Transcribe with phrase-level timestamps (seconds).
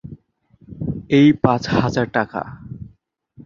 [1.09, 2.41] এই পাঁচ হাজার টাকা?